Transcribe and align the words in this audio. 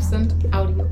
Absent 0.00 0.34
Audio. 0.54 0.88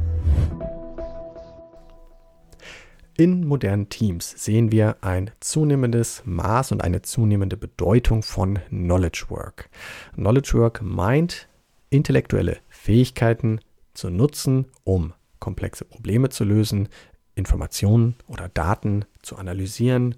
In 3.16 3.46
modernen 3.46 3.88
Teams 3.88 4.34
sehen 4.36 4.70
wir 4.70 4.98
ein 5.00 5.30
zunehmendes 5.40 6.20
Maß 6.26 6.72
und 6.72 6.84
eine 6.84 7.00
zunehmende 7.00 7.56
Bedeutung 7.56 8.22
von 8.22 8.58
Knowledge 8.68 9.24
Work. 9.30 9.70
Knowledge 10.12 10.58
Work 10.58 10.82
meint, 10.82 11.48
intellektuelle 11.88 12.58
Fähigkeiten 12.68 13.60
zu 13.94 14.10
nutzen, 14.10 14.66
um 14.84 15.14
komplexe 15.38 15.86
Probleme 15.86 16.28
zu 16.28 16.44
lösen, 16.44 16.90
Informationen 17.34 18.14
oder 18.26 18.50
Daten 18.50 19.06
zu 19.22 19.36
analysieren, 19.36 20.16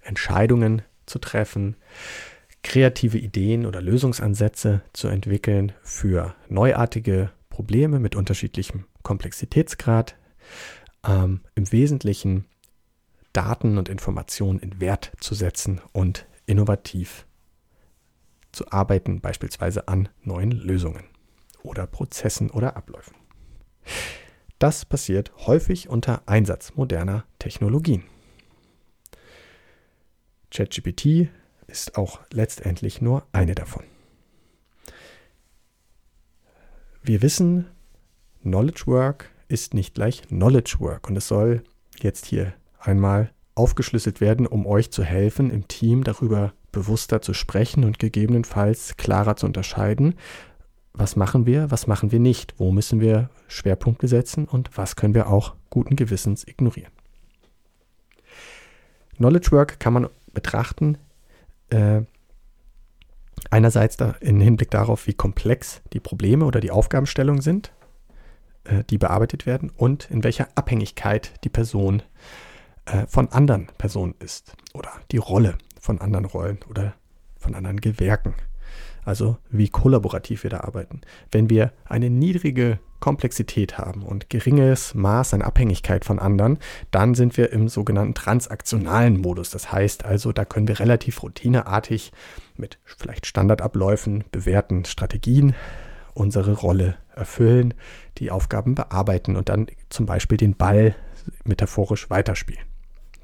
Entscheidungen 0.00 0.80
zu 1.04 1.18
treffen, 1.18 1.76
kreative 2.62 3.18
Ideen 3.18 3.66
oder 3.66 3.82
Lösungsansätze 3.82 4.80
zu 4.94 5.08
entwickeln 5.08 5.72
für 5.82 6.34
neuartige 6.48 7.32
Probleme 7.50 8.00
mit 8.00 8.16
unterschiedlichem 8.16 8.86
Komplexitätsgrad, 9.02 10.16
ähm, 11.06 11.42
im 11.54 11.70
Wesentlichen 11.70 12.46
Daten 13.32 13.78
und 13.78 13.88
Informationen 13.88 14.58
in 14.58 14.80
Wert 14.80 15.12
zu 15.20 15.34
setzen 15.34 15.80
und 15.92 16.26
innovativ 16.46 17.26
zu 18.52 18.70
arbeiten, 18.72 19.20
beispielsweise 19.20 19.86
an 19.88 20.08
neuen 20.22 20.50
Lösungen 20.50 21.04
oder 21.62 21.86
Prozessen 21.86 22.50
oder 22.50 22.76
Abläufen. 22.76 23.14
Das 24.58 24.84
passiert 24.84 25.32
häufig 25.46 25.88
unter 25.88 26.22
Einsatz 26.26 26.74
moderner 26.74 27.24
Technologien. 27.38 28.04
ChatGPT 30.50 31.28
ist 31.68 31.96
auch 31.96 32.20
letztendlich 32.32 33.00
nur 33.00 33.26
eine 33.32 33.54
davon. 33.54 33.84
Wir 37.02 37.22
wissen, 37.22 37.66
Knowledge 38.42 38.82
Work 38.86 39.30
ist 39.48 39.72
nicht 39.72 39.94
gleich 39.94 40.22
Knowledge 40.28 40.76
Work 40.80 41.08
und 41.08 41.16
es 41.16 41.28
soll 41.28 41.62
jetzt 41.98 42.26
hier 42.26 42.52
einmal 42.78 43.30
aufgeschlüsselt 43.54 44.20
werden, 44.20 44.46
um 44.46 44.66
euch 44.66 44.90
zu 44.90 45.02
helfen, 45.02 45.50
im 45.50 45.66
Team 45.66 46.04
darüber 46.04 46.52
bewusster 46.72 47.22
zu 47.22 47.32
sprechen 47.32 47.84
und 47.84 47.98
gegebenenfalls 47.98 48.96
klarer 48.96 49.36
zu 49.36 49.46
unterscheiden, 49.46 50.14
was 50.92 51.16
machen 51.16 51.46
wir, 51.46 51.70
was 51.70 51.86
machen 51.86 52.12
wir 52.12 52.20
nicht, 52.20 52.54
wo 52.58 52.70
müssen 52.70 53.00
wir 53.00 53.30
Schwerpunkte 53.48 54.06
setzen 54.06 54.44
und 54.44 54.76
was 54.76 54.94
können 54.94 55.14
wir 55.14 55.28
auch 55.28 55.54
guten 55.70 55.96
Gewissens 55.96 56.46
ignorieren. 56.46 56.92
Knowledge 59.16 59.52
Work 59.52 59.80
kann 59.80 59.94
man 59.94 60.08
betrachten, 60.32 60.98
äh, 61.70 62.02
einerseits 63.50 63.96
im 64.20 64.40
Hinblick 64.40 64.70
darauf, 64.70 65.06
wie 65.06 65.14
komplex 65.14 65.82
die 65.92 66.00
Probleme 66.00 66.44
oder 66.44 66.60
die 66.60 66.70
Aufgabenstellungen 66.70 67.42
sind, 67.42 67.72
äh, 68.64 68.84
die 68.90 68.98
bearbeitet 68.98 69.46
werden 69.46 69.70
und 69.76 70.10
in 70.10 70.24
welcher 70.24 70.48
Abhängigkeit 70.54 71.32
die 71.44 71.48
Person 71.48 72.02
äh, 72.86 73.06
von 73.06 73.28
anderen 73.28 73.68
Personen 73.78 74.14
ist 74.20 74.54
oder 74.74 74.90
die 75.10 75.18
Rolle 75.18 75.56
von 75.80 76.00
anderen 76.00 76.26
Rollen 76.26 76.58
oder 76.68 76.94
von 77.38 77.54
anderen 77.54 77.80
Gewerken 77.80 78.34
also 79.04 79.38
wie 79.50 79.68
kollaborativ 79.68 80.42
wir 80.42 80.50
da 80.50 80.60
arbeiten. 80.60 81.00
Wenn 81.30 81.50
wir 81.50 81.72
eine 81.84 82.10
niedrige 82.10 82.78
Komplexität 83.00 83.78
haben 83.78 84.02
und 84.02 84.30
geringes 84.30 84.94
Maß 84.94 85.34
an 85.34 85.42
Abhängigkeit 85.42 86.04
von 86.04 86.18
anderen, 86.18 86.58
dann 86.90 87.14
sind 87.14 87.36
wir 87.36 87.52
im 87.52 87.68
sogenannten 87.68 88.14
transaktionalen 88.14 89.20
Modus. 89.20 89.50
Das 89.50 89.72
heißt 89.72 90.04
also, 90.04 90.32
da 90.32 90.44
können 90.44 90.68
wir 90.68 90.78
relativ 90.80 91.22
routineartig 91.22 92.12
mit 92.56 92.78
vielleicht 92.84 93.26
Standardabläufen, 93.26 94.24
bewährten 94.30 94.84
Strategien 94.84 95.54
unsere 96.14 96.52
Rolle 96.52 96.96
erfüllen, 97.14 97.74
die 98.18 98.30
Aufgaben 98.30 98.74
bearbeiten 98.74 99.36
und 99.36 99.48
dann 99.48 99.66
zum 99.88 100.06
Beispiel 100.06 100.36
den 100.36 100.54
Ball 100.56 100.94
metaphorisch 101.44 102.10
weiterspielen 102.10 102.64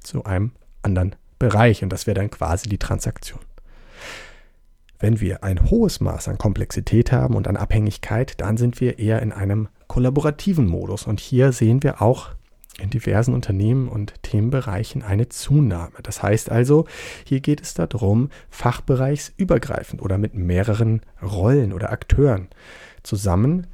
zu 0.03 0.25
einem 0.25 0.53
anderen 0.83 1.17
Bereich. 1.39 1.83
Und 1.83 1.91
das 1.91 2.07
wäre 2.07 2.15
dann 2.15 2.31
quasi 2.31 2.69
die 2.69 2.79
Transaktion. 2.79 3.41
Wenn 4.99 5.21
wir 5.21 5.45
ein 5.45 5.71
hohes 5.71 6.01
Maß 6.01 6.29
an 6.29 6.39
Komplexität 6.39 7.13
haben 7.13 7.35
und 7.35 7.49
an 7.49 7.57
Abhängigkeit, 7.57 8.41
dann 8.41 8.57
sind 8.57 8.81
wir 8.81 8.99
eher 8.99 9.21
in 9.23 9.33
einem 9.33 9.69
kollaborativen 9.89 10.67
Modus. 10.67 11.07
Und 11.07 11.21
hier 11.21 11.53
sehen 11.53 11.83
wir 11.83 12.01
auch 12.01 12.31
in 12.81 12.91
diversen 12.91 13.35
Unternehmen 13.35 13.89
und 13.89 14.23
Themenbereichen 14.23 15.03
eine 15.03 15.29
Zunahme. 15.29 15.95
Das 16.03 16.23
heißt 16.23 16.51
also, 16.51 16.87
hier 17.25 17.41
geht 17.41 17.63
es 17.63 17.75
darum, 17.75 18.31
fachbereichsübergreifend 18.51 20.03
oder 20.03 20.19
mit 20.19 20.35
mehreren 20.35 21.01
Rollen 21.23 21.73
oder 21.73 21.91
Akteuren 21.91 22.49
zusammen 23.03 23.67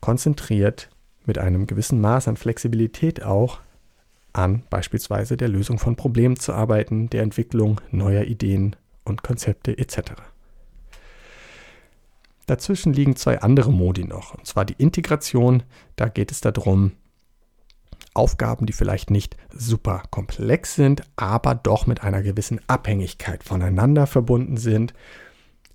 konzentriert 0.00 0.88
mit 1.26 1.38
einem 1.38 1.66
gewissen 1.66 2.00
Maß 2.00 2.28
an 2.28 2.36
Flexibilität 2.36 3.24
auch 3.24 3.60
an 4.32 4.62
beispielsweise 4.70 5.36
der 5.36 5.48
Lösung 5.48 5.78
von 5.78 5.96
Problemen 5.96 6.38
zu 6.38 6.52
arbeiten, 6.52 7.10
der 7.10 7.22
Entwicklung 7.22 7.80
neuer 7.90 8.24
Ideen 8.24 8.76
und 9.04 9.22
Konzepte 9.22 9.76
etc. 9.76 10.12
Dazwischen 12.48 12.94
liegen 12.94 13.14
zwei 13.14 13.40
andere 13.40 13.70
Modi 13.70 14.04
noch. 14.04 14.34
Und 14.34 14.46
zwar 14.46 14.64
die 14.64 14.74
Integration. 14.78 15.62
Da 15.96 16.08
geht 16.08 16.32
es 16.32 16.40
darum, 16.40 16.92
Aufgaben, 18.14 18.64
die 18.64 18.72
vielleicht 18.72 19.10
nicht 19.10 19.36
super 19.54 20.02
komplex 20.10 20.74
sind, 20.74 21.02
aber 21.16 21.54
doch 21.54 21.86
mit 21.86 22.02
einer 22.02 22.22
gewissen 22.22 22.60
Abhängigkeit 22.66 23.44
voneinander 23.44 24.06
verbunden 24.06 24.56
sind, 24.56 24.94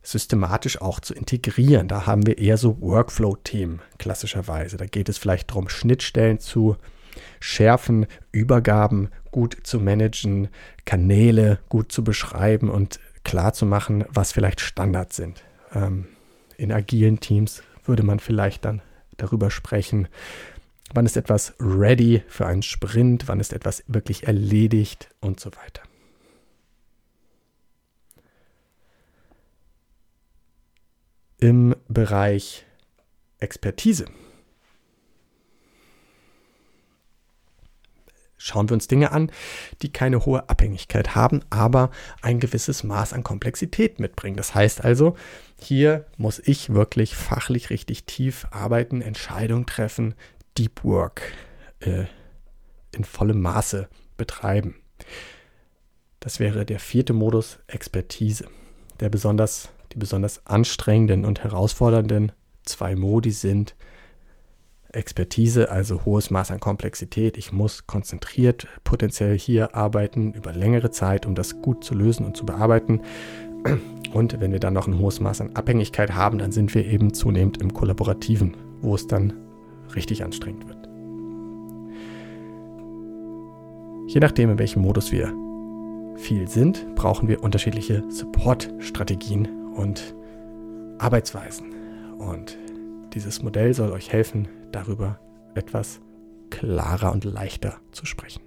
systematisch 0.02 0.82
auch 0.82 1.00
zu 1.00 1.14
integrieren. 1.14 1.88
Da 1.88 2.08
haben 2.08 2.26
wir 2.26 2.40
eher 2.40 2.58
so 2.58 2.82
Workflow-Themen 2.82 3.82
klassischerweise. 4.00 4.78
Da 4.78 4.88
geht 4.88 5.10
es 5.10 5.20
vielleicht 5.20 5.52
darum, 5.52 5.70
Schnittstellen 5.70 6.40
zu 6.40 6.76
schärfen, 7.40 8.08
Übergaben 8.32 9.10
gut 9.32 9.58
zu 9.64 9.80
managen, 9.80 10.50
Kanäle 10.86 11.60
gut 11.70 11.92
zu 11.92 12.04
beschreiben 12.04 12.70
und 12.70 13.00
klar 13.24 13.54
zu 13.54 13.68
machen, 13.68 14.06
was 14.10 14.32
vielleicht 14.32 14.60
Standards 14.60 15.16
sind. 15.16 15.44
Ähm, 15.76 16.08
in 16.58 16.72
agilen 16.72 17.20
Teams 17.20 17.64
würde 17.86 18.04
man 18.04 18.20
vielleicht 18.20 18.66
dann 18.66 18.82
darüber 19.18 19.52
sprechen, 19.52 20.08
wann 20.94 21.06
ist 21.06 21.18
etwas 21.18 21.54
ready 21.60 22.24
für 22.28 22.46
einen 22.46 22.64
Sprint, 22.64 23.28
wann 23.28 23.40
ist 23.40 23.54
etwas 23.54 23.84
wirklich 23.88 24.28
erledigt 24.28 25.10
und 25.20 25.40
so 25.40 25.52
weiter. 25.52 25.84
Im 31.40 31.76
Bereich 31.90 32.66
Expertise 33.40 34.06
schauen 38.44 38.70
wir 38.70 38.74
uns 38.74 38.88
Dinge 38.88 39.12
an, 39.12 39.32
die 39.82 39.92
keine 39.94 40.26
hohe 40.26 40.50
Abhängigkeit 40.50 41.16
haben, 41.16 41.42
aber 41.50 41.92
ein 42.22 42.42
gewisses 42.42 42.84
Maß 42.84 43.14
an 43.14 43.24
Komplexität 43.24 44.00
mitbringen. 44.00 44.36
Das 44.36 44.54
heißt 44.54 44.84
also, 44.84 45.16
hier 45.58 46.06
muss 46.18 46.40
ich 46.40 46.74
wirklich 46.74 47.16
fachlich 47.16 47.70
richtig 47.70 48.04
tief 48.04 48.46
arbeiten, 48.52 49.02
Entscheidungen 49.02 49.66
treffen, 49.66 50.14
Deep 50.58 50.84
Work 50.84 51.22
äh, 51.80 52.04
in 52.92 53.06
vollem 53.06 53.42
Maße 53.42 53.88
betreiben. 54.18 54.76
Das 56.20 56.40
wäre 56.40 56.66
der 56.66 56.80
vierte 56.80 57.14
Modus 57.14 57.60
Expertise. 57.68 58.48
Der 59.00 59.10
besonders, 59.10 59.70
die 59.94 59.98
besonders 59.98 60.46
anstrengenden 60.46 61.24
und 61.24 61.44
herausfordernden 61.44 62.34
zwei 62.66 62.96
Modi 62.96 63.32
sind 63.32 63.76
Expertise, 64.94 65.70
also 65.72 66.06
hohes 66.06 66.30
Maß 66.30 66.52
an 66.52 66.60
Komplexität. 66.60 67.38
Ich 67.38 67.52
muss 67.52 67.88
konzentriert 67.88 68.68
potenziell 68.84 69.38
hier 69.38 69.76
arbeiten 69.76 70.34
über 70.34 70.54
längere 70.54 70.92
Zeit, 70.92 71.26
um 71.26 71.36
das 71.36 71.62
gut 71.62 71.84
zu 71.84 71.96
lösen 71.96 72.26
und 72.26 72.38
zu 72.38 72.46
bearbeiten. 72.46 73.02
Und 74.14 74.40
wenn 74.40 74.52
wir 74.52 74.60
dann 74.60 74.74
noch 74.74 74.88
ein 74.88 75.00
hohes 75.00 75.20
Maß 75.20 75.42
an 75.42 75.56
Abhängigkeit 75.56 76.14
haben, 76.14 76.38
dann 76.38 76.52
sind 76.52 76.74
wir 76.76 76.86
eben 76.86 77.14
zunehmend 77.14 77.62
im 77.62 77.74
Kollaborativen, 77.74 78.56
wo 78.82 78.96
es 78.96 79.08
dann 79.08 79.34
richtig 79.96 80.24
anstrengend 80.24 80.68
wird. 80.68 80.78
Je 84.08 84.20
nachdem, 84.20 84.52
in 84.52 84.60
welchem 84.60 84.82
Modus 84.82 85.12
wir 85.12 85.34
viel 86.18 86.48
sind, 86.48 86.86
brauchen 86.96 87.28
wir 87.28 87.44
unterschiedliche 87.44 88.04
Support-Strategien 88.10 89.48
und 89.74 90.16
Arbeitsweisen. 91.00 91.74
Und 92.20 92.58
dieses 93.14 93.42
Modell 93.42 93.74
soll 93.74 93.92
euch 93.92 94.12
helfen, 94.12 94.48
darüber 94.76 95.20
etwas 95.56 96.02
klarer 96.50 97.12
und 97.12 97.24
leichter 97.24 97.80
zu 97.92 98.06
sprechen. 98.06 98.42